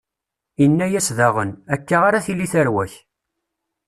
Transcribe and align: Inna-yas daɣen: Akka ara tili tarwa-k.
Inna-yas 0.65 1.09
daɣen: 1.17 1.51
Akka 1.73 1.97
ara 2.07 2.25
tili 2.25 2.47
tarwa-k. 2.53 2.93